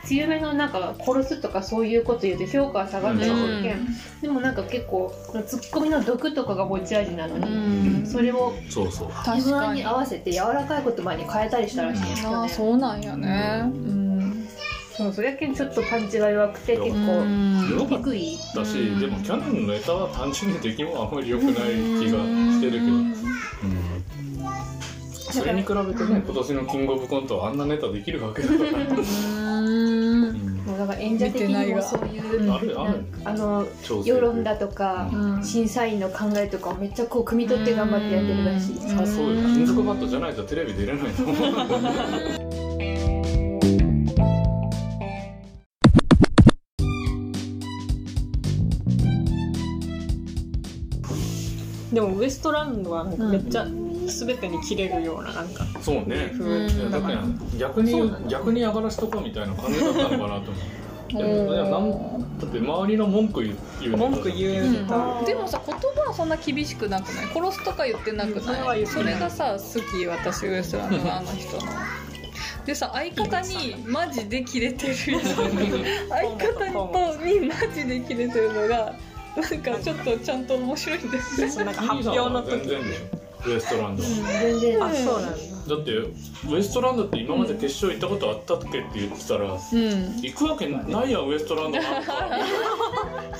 [0.04, 3.86] 強めのなんか殺すとかそういうこと言うと評価が下がったりするけん、うん。
[4.20, 5.12] でもなんか結構
[5.46, 8.06] ツッコミの毒とかが持ち味なのうに、ん。
[8.06, 9.08] それをそうそう。
[9.10, 12.52] 確 m 1かにに合わせて柔らかい言葉に変えたりしたらしいんですあよね。
[12.52, 13.62] あそうなんやね。
[13.64, 14.03] うん
[14.96, 16.96] そうそれだけちょっとパンチが弱くて結構
[17.74, 23.14] よかっ低いたし、でも去年のネタは単純に出来もあんまり良くない気がしてるけど、うん。
[25.32, 28.60] それに比べてね今年のキングオブコントはあんなネタできるわけだから、
[29.58, 30.32] うん。
[30.64, 33.04] もうだから演者的にもそういうあるある。
[33.24, 33.66] あの
[34.04, 35.44] 世論だとか、うん。
[35.44, 42.40] 審査員の考えとかをめっちゃこう汲み取って頑張ってやってるらしい、あそうよ金属バットじゃないとテレビ出れないと思う
[52.24, 56.30] ウエストランドはなんかめっちゃ全てに切れるようななんかそうね。
[56.38, 57.22] 風いやだから
[57.58, 67.26] 逆に逆に上がらしとこうみたいな感じだったのかなと思うでもいやなんだって周りの文句言う文句言うネタでもさ言葉はそんな厳しくなくない？
[67.26, 68.80] 殺すとか言ってなくうんそれはない？
[68.84, 71.62] 言ってないそれがさ好き私ウエストランドのあの人の。
[72.66, 74.94] でさ相方にマジでキレてる
[76.08, 78.94] 相方とにマジでキレてるのが
[79.36, 81.54] なんかちょっとちゃんと面白いんだよね。
[81.64, 82.50] なんか発表の時。
[82.50, 84.82] 全然でしょウエストランドは全然。
[84.84, 85.36] あそうなんだ。
[85.66, 89.58] だってウエストランドって今まで決勝行ったことあったっけって言ってたら、うん。
[90.20, 91.78] 行くわけないやんウエストランド。
[91.82, 92.12] なんか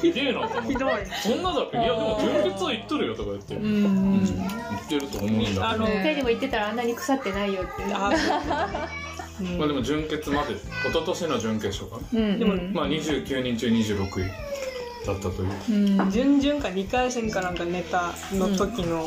[0.03, 0.73] ひでえなと思って。
[0.73, 0.91] ひどい。
[1.23, 1.77] そんなだっけ？
[1.79, 3.85] いやでも純潔は行っとるよとか言って、ううん
[4.17, 4.25] ん。
[4.25, 5.65] 言ってると思うんだけど。
[5.67, 8.11] あの一回でも言ってたらあんなに腐ってないよってあ
[9.59, 10.61] まあでも準決まで一
[10.93, 11.99] 昨年の準決勝か。
[12.13, 14.31] うんでもな、まあ、29人中26位
[15.07, 15.99] だったという。
[16.01, 16.11] うん。
[16.11, 19.07] 準々か2回戦かなんかネタの時の、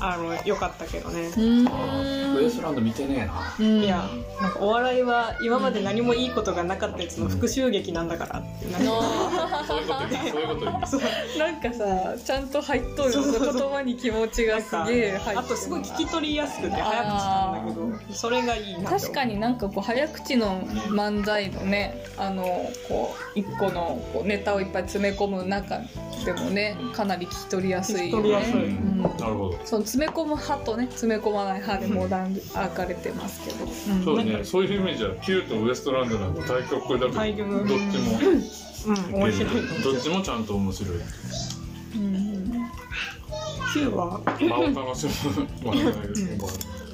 [0.00, 2.36] あの良かったけどね、うん。
[2.36, 3.54] ウエストランド見てねえな。
[3.58, 3.82] うん。
[3.82, 4.08] いや
[4.40, 10.26] なんかお笑いは今まで何もいいことがなかったやつの復讐劇なんだからってなんかそういうこと言う。
[10.26, 10.40] そう。
[10.40, 10.68] いうこと言
[11.36, 19.00] うなんかさちゃんと入っとるそうそうそう言葉に気持ちがすげえ入ってるあとすごい聞き取りやすくて早口なんだけどそれがいいなって思う。
[19.00, 22.42] 確かになんかこう早口の漫才のねあの
[22.88, 25.80] こう一個のこうネタをいっぱい詰め込む中
[26.24, 28.54] でもねかなり聞き取りやすいよ聞き取りやすい。
[28.54, 28.60] ね。
[28.60, 29.02] うん。
[29.02, 29.60] なるほど。
[29.64, 34.04] その詰め込む派とね詰め込まない派でも段分かれてますけど、うん。
[34.04, 34.44] そうね。
[34.44, 38.18] そういうイメージは Q とウエストランドなんて対局だけど対局どっちも
[38.86, 39.14] うん。
[39.14, 40.96] 面白いどっちもちゃんと面白い。
[41.96, 42.66] うん。
[43.74, 44.20] 9は？
[44.38, 46.46] 間を楽しむまあないですけど。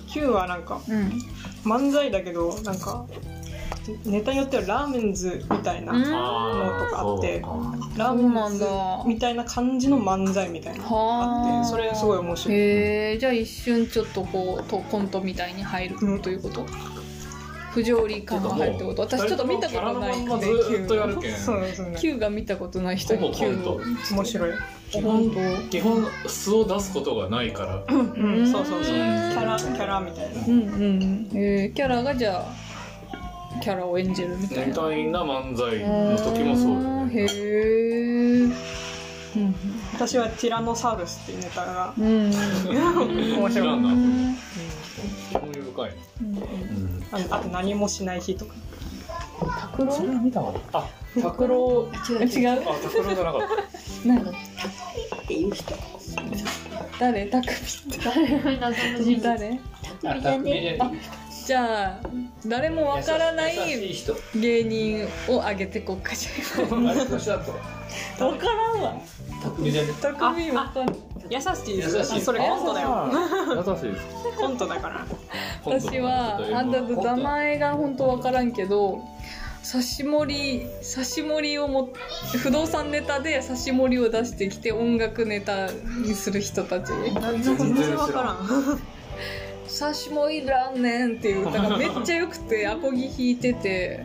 [0.08, 1.12] 9はなんかうん。
[1.64, 3.04] 漫才だけどなんか
[4.04, 7.40] ネタによってはラーメンズみたいな、のとかあって
[7.96, 9.04] ラーメンズだ。
[9.06, 11.60] みたいな感じの漫才みたいなのがあはあ。
[11.60, 12.56] ってそれすごい面白い。
[12.56, 16.66] へえじゃあ一瞬ちょっとこうとコントみたいに入るうんということ、
[17.72, 19.02] 不条理感が入るってこと？
[19.02, 21.34] 私ちょっと見たことないんでキャラのまんまずっとやるけん。
[21.36, 21.96] そうですね。
[21.98, 23.46] Q が見たことない人に Q
[24.12, 24.52] 面白い。
[24.90, 25.30] 基本
[25.68, 27.84] 基本素を出すことがないから。
[27.88, 28.02] う
[28.42, 28.50] ん。
[28.50, 28.94] そうそうそう。
[28.94, 30.46] キャラキャラみたいな。
[30.46, 31.28] うんうん。
[31.34, 32.67] えー、キャラがじゃあ
[33.60, 34.66] キャラを演じるみたいな。
[34.66, 37.12] みたいな漫才の時もそうよね。
[37.14, 39.54] へえうん。
[39.94, 42.30] 私はティラノサウルスっていうネタがうん。
[42.30, 43.52] 面白い。
[43.52, 44.36] 知らんなうん。
[45.32, 47.04] 興味深いねうん。
[47.12, 48.54] あのあと何もしない日とか。
[49.72, 49.92] 拓郎？
[49.92, 50.88] それは見たわあ
[51.20, 51.88] 拓郎。
[52.10, 52.62] 違う？
[52.62, 54.08] あ拓郎じゃなかった。
[54.08, 54.24] 何っ
[55.26, 55.74] ていう人。
[56.98, 57.26] 誰？
[57.26, 59.60] たくみって謎の人誰
[60.04, 61.00] あ匠じゃね
[61.48, 62.08] じゃあ
[62.46, 63.56] 誰もわからない
[64.34, 69.00] 芸人を挙げてこっかじゃわからんわ。
[69.42, 69.88] 匠じゃね。
[69.98, 70.96] 匠わかんない。
[71.30, 73.10] 優しい優しいあそれコントだよ。
[73.66, 74.06] 優しいです。
[74.38, 75.06] コントだから。
[75.64, 79.00] 私はあんたと名前が本当わからんけど
[79.64, 81.88] 刺し盛り刺し盛りをも
[82.42, 88.80] 不動産ネタで刺し盛りを出してきて音楽ネタにする人たち全然分からん
[89.68, 94.04] 刺し盛りらんねんっていう歌がめっちゃ良くてアコギ弾いてて、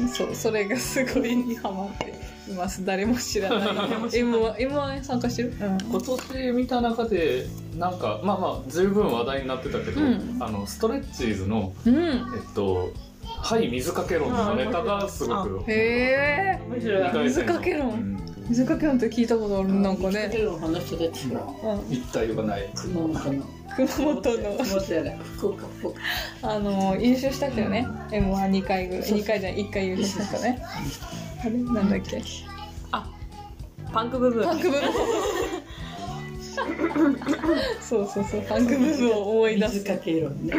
[0.00, 2.14] うん、そうそれがすごいにハマって
[2.50, 2.84] います。
[2.84, 3.68] 誰も知らない。
[3.68, 5.78] M1, M1 参加してる、うん。
[5.90, 10.36] 今年見た中でなんかまあまあ十分話題になってたけど、うん。
[10.40, 12.92] あのストレッチーズのうん、えっと
[13.24, 16.60] 「はい水かけ論」のネタがすごくへえ
[17.22, 17.90] 水かけ論。
[17.90, 18.22] うん。
[18.48, 19.72] 水かけなんて聞いたことある？
[19.72, 22.68] なんかね、るのこの人たちはうん、一体がない。
[22.74, 23.44] 熊本の
[23.76, 24.22] 熊本の。
[24.22, 26.00] 熊本やない福岡福岡。
[26.42, 27.86] あの優勝したけどね。
[28.10, 29.08] m 1 2回ぐらい。
[29.08, 29.64] 2回じゃない。
[29.66, 30.62] 1回優勝したね。
[31.40, 31.50] あれ？
[31.50, 32.22] なんだっけ？
[33.92, 34.82] パンクブブパンクブー。
[37.80, 38.42] そうそうそう。
[38.48, 39.74] パンクブーを思い出す。
[39.74, 40.54] 水かけ論ね。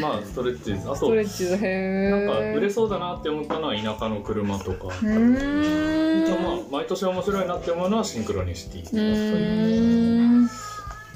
[0.00, 0.88] まあストレッチーズ。
[0.88, 1.66] あとストレッチーズ。
[1.66, 6.42] へなんか売れえそうだなって思ったのは田舎の車とか、うーん。
[6.42, 10.48] まあ毎年面白いなって思うのはシンクロニシティうーん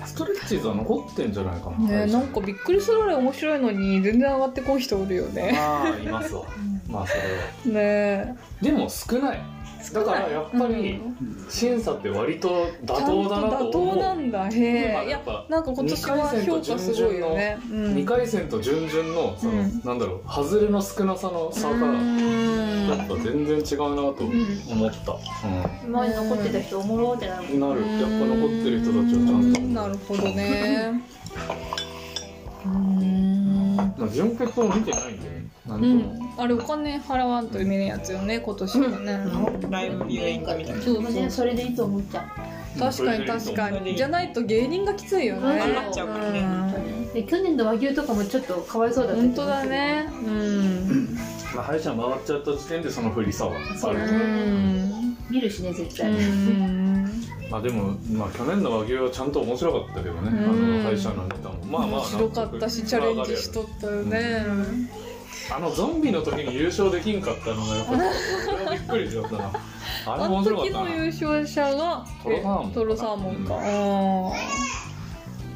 [0.07, 5.53] ストレッチーズは残ってんじゃないかなねなんかびっくりするぐらい面白いのに全然上がってこん人おるよね。
[5.55, 6.45] まあいますわ。
[6.88, 7.83] まあそれは。
[7.85, 9.56] ねでも少ない
[9.92, 11.01] だからやっぱり
[11.49, 14.49] 審査って割と妥当だなとちゃんと妥思う当なんだ。
[14.49, 15.07] へまあえ。
[15.07, 17.59] いややっぱなんか今年は評価すごいよね。
[17.70, 17.94] うん。
[17.94, 19.81] 2回戦と準々のその、うん。
[19.85, 22.88] なんだろう外れの少なさの差うがん。
[22.88, 25.18] やっぱ全然違うなと思った、
[25.85, 27.59] 今まで残ってた人おもろってなる。
[27.59, 27.81] なる。
[27.81, 29.61] やっぱ残ってる人たちはちゃんと。
[29.61, 31.03] なるほどね。
[32.64, 35.36] うんまあ準決も見てないんでね
[35.68, 36.35] なんとうも、ん。
[36.38, 39.20] あれお金払わんと見れんやつよね今年はね。
[39.70, 40.83] ライブビューイングみたいな。
[40.83, 41.12] そうそう。
[41.12, 42.22] ねそれでいいと思っちゃ
[42.76, 42.79] う。
[42.79, 43.96] 確かに確かに。
[43.96, 45.62] じゃないと芸人がきついよね。
[45.64, 47.12] うんなっちゃうからねうん。
[47.12, 50.07] で去年の和牛とかもちょっとかわいそうだった本当だね。
[50.12, 51.16] うん。
[51.55, 55.16] まあ、歯医者回っちゃった時点でその不利さはあるうん。
[55.31, 57.11] 見るしね絶う対ん。
[57.50, 60.79] まあでも、まあ、去年の和牛はちゃんと面白かったけどね、うん。
[60.79, 61.64] あの歯医者のネタも。
[61.64, 64.44] まあまあ面白かったしチャレンジしとったよね
[65.54, 67.87] あのゾンビの時に優勝できんかったのがやっ
[68.66, 69.52] ぱりびっくりしちゃったな。
[70.06, 70.78] あれ面白かったな。
[70.80, 72.06] 時の優勝者が
[72.74, 73.54] トロサーモンか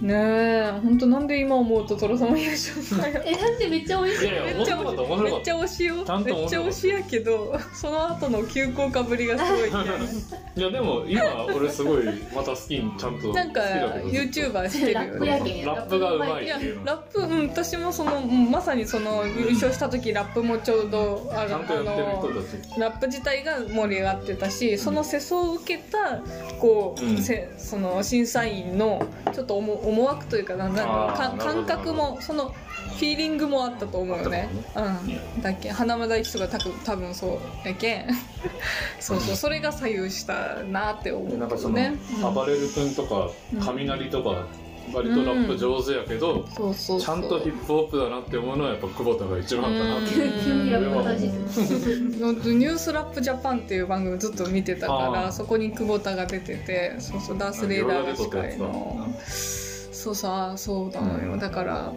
[0.01, 4.29] ねえ本当なんで今思うとトロサーモン優勝したんやえだってめっちゃ美味しい。
[4.29, 5.03] いやいや面めっちゃ白かった。
[5.03, 6.05] 面めっちゃ推しよ。
[6.05, 9.69] ちゃんとめっちゃ推しやけどその後の急降下ぶりがすごい。
[9.71, 10.61] 嫌い。
[10.63, 12.05] やでも今俺すごい。
[12.35, 16.45] また好きにちゃんと好きだなんか YouTuber してるラよねップやけんラップがうまい。
[16.45, 16.49] い。
[16.49, 16.73] やってい。
[16.73, 26.23] うのラップうん私もそのうんまさにその優勝した時ラップもちょうどあるちゃんとやってるあの人たちラップ自体が盛り上がってたしその世相を受けた
[26.59, 32.55] こう、うんせその審査員のちょっと思思惑というかなんだろうかあーなるほど感覚もその
[33.01, 34.51] フィーリングもあったと思うよね。
[34.77, 38.07] うん、だっけ花村大吉とかたく多分そうやけん。
[39.01, 41.99] そうそうそれが左右したなって思うなんかその、けどね。
[42.23, 42.35] うん。
[42.35, 44.45] 暴れる君とかうん雷とか
[44.93, 47.01] 割とラップ上手やけど、そうそうそう。
[47.01, 59.07] ちゃんとヒップホップだなって思うのはやっぱ久保田が一番かなってニュースラップジャパンっていう番組ずっと見てたからそこに久保田が出ててそうそうダース・レイダーが司会の
[60.01, 61.93] そうさそうなのよだから、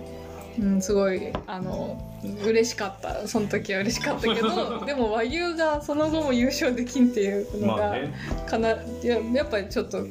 [0.59, 1.97] うん、すごいあの
[2.45, 3.27] 嬉しかった。
[3.27, 8.13] その時は嬉しかったけど でも和牛がその後も優勝できんっていうのが、まあね。
[8.45, 10.05] かないややっぱりちょっと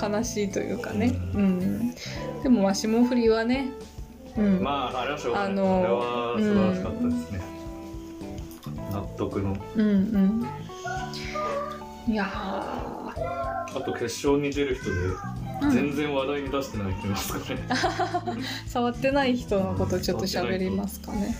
[0.00, 1.94] 悲しいというかね、うん、
[2.42, 3.70] でもまあ霜降りはね、
[4.36, 4.60] うん。
[4.60, 7.40] まああれはしょうがない、あのあれは素晴らしかったですね、
[8.90, 9.56] 納得の。
[9.76, 9.92] うんう
[12.10, 12.12] ん。
[12.12, 13.14] いやあ
[13.84, 15.70] と決勝に出る人でー、うん。
[15.70, 17.44] 全然話題に出してない人いますかね、
[18.66, 21.36] 触ってない人のことちょっと喋りますかね。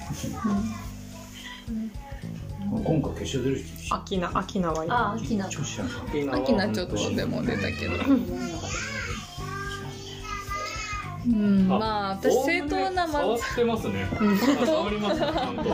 [2.85, 5.49] 今回決勝出る人アキナアキナはいいあアキナ。
[5.49, 7.95] ちょっとでも出たけど。
[11.27, 14.07] うん、あまあ私正当な触まってますね。
[14.21, 14.39] うん。
[14.39, 15.65] 触りますねちゃんと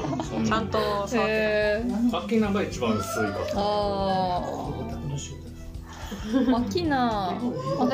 [0.46, 4.42] ちゃんと触ってえー、アキナが一番薄いかあ
[4.88, 4.91] あ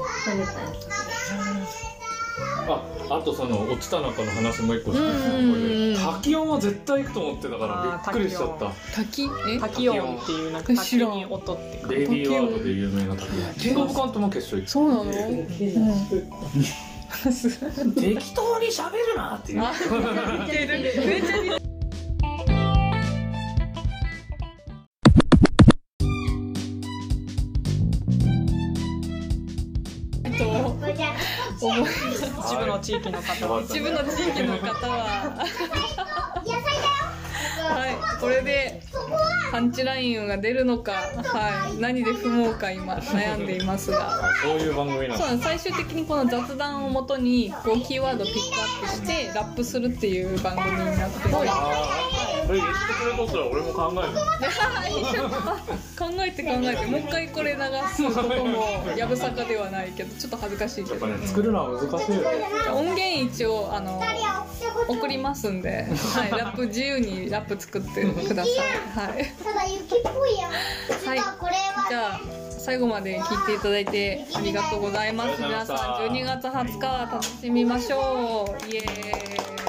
[2.69, 8.71] ああとその落ちた中の話もう一個して、うんうんうんこれ滝音は絶対行くと思ってたからびっくりしちゃった。
[8.95, 9.29] 滝？
[9.49, 9.59] え？
[9.61, 10.17] 滝音。
[10.17, 13.29] っていうなんか滝に音ってベイビーワードで有名な滝。
[13.29, 15.11] 音キングオブコントも決勝行そうなの、うん、
[17.13, 19.63] く適当に喋るなっていう。
[19.63, 19.73] ゃ
[20.45, 21.62] 似てる
[31.69, 33.63] 一部の地域の方は。
[33.63, 35.47] 一部の地域の方は。
[37.63, 38.21] はい。
[38.21, 38.83] これで
[39.51, 44.31] パンチラインが出るのか、はい、何で踏もうか今悩んでいますが。
[44.31, 45.49] あそういう番組なんだそうなんです。
[45.49, 54.13] 最終的にこの雑談をもとにこうキーワードをピックアップしてラップするっていう番組になっててあーそれ言ってくれとったら俺も考える
[55.99, 57.59] 考えて考えてもう一回これ流
[57.95, 62.29] すこともやぶさかではないけどちょっと恥ずかしいけどやっぱね作るのは難しいよね
[62.75, 64.03] 音源一応あの
[64.89, 68.55] 送りますんで、はい、ラップ自由にラップ作ってください。
[69.09, 70.51] はい、ただ雪っぽいやん。
[70.51, 71.19] はい
[71.89, 75.43] じゃあ最後まで聞いていただいてありがとうございます。
[75.43, 75.77] 皆さん
[76.11, 78.73] 12月20日楽しみましょう。
[78.73, 79.62] イエーイ。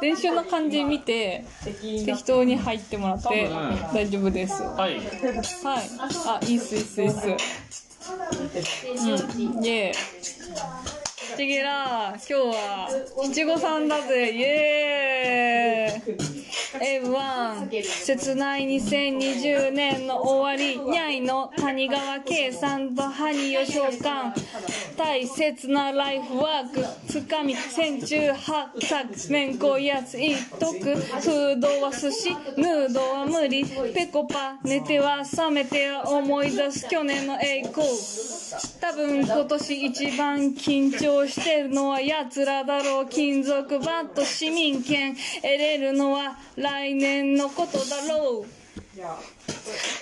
[0.00, 3.50] 練習の感じ見て適当に入ってもらって
[3.92, 4.62] 大丈夫です。
[4.62, 5.00] ははいい。
[6.26, 7.26] あ、いいっすいいっすいいっす。
[7.28, 7.30] う
[9.60, 9.64] ん。
[9.64, 9.94] イエーイ。
[11.36, 12.88] チゲラー、今日は
[13.22, 14.32] 七五三だぜ。
[14.32, 16.39] イエー
[16.78, 17.00] イ。
[17.00, 24.32] M1 切ない2020年の終わりにゃいの谷川圭さんと萩吉召喚。
[24.96, 32.30] 大切なライフワークつかみ戦中八作めんこやつ一徳フードは寿司。
[32.56, 33.64] ヌードは無理
[33.94, 37.86] ペコパ寝ては覚めては思い出す去年の栄光。
[38.80, 43.06] 多分今年一番緊張してるのは奴らだろう。
[43.08, 45.14] 金属バット市民権。
[45.14, 48.46] 得れるのは来年のことだろう。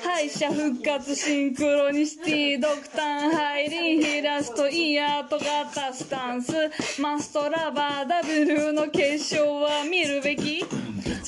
[0.02, 6.52] 敗者復活シンクロニシティドクターハイリンヒラストイヤーと型スタンス。
[7.00, 10.64] マストラバー W の決勝は見るべき？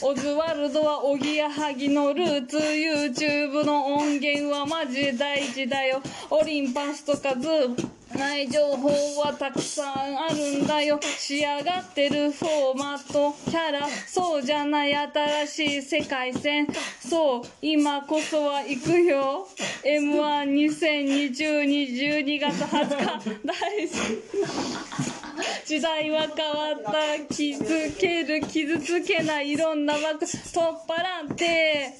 [0.03, 2.57] オズワルドはおぎやはぎのルーツ。
[2.57, 6.03] YouTube の音源はマジ大事だよ。
[6.31, 8.00] オリンパスとかズー。
[8.19, 8.89] ない情報
[9.21, 10.99] はたくさんあるんだよ。
[11.03, 13.89] 仕上がってるフォーマットキャラ。
[14.07, 16.67] そうじゃない新しい世界線。
[17.01, 19.47] そう今こそは行くよ。
[19.85, 22.97] M1202012 月20日
[23.45, 23.97] 大好き。
[25.67, 26.93] 時代は変わった。
[27.33, 29.51] 気づける傷つけない。
[29.51, 30.27] いろんな枠。
[30.27, 30.31] 取っ
[30.87, 31.95] 払って。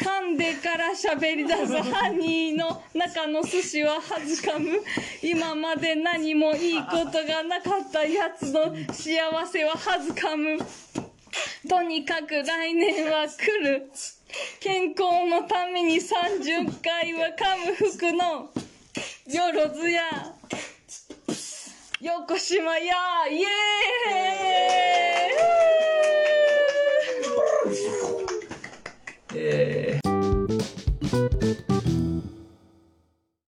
[0.00, 4.80] 噛んでから喋り出すハニーの中の寿司ははずかむ。
[5.22, 10.58] 今まで何もいいことがなかったやつの幸せははずかむ。
[11.68, 13.90] とにかく来年は来る。
[14.60, 18.50] 健康のために30回は噛む服の。
[19.26, 20.34] よろずや。
[22.00, 22.94] 横島や。
[23.30, 23.46] イエー
[25.86, 25.89] イ。
[29.34, 31.79] えー。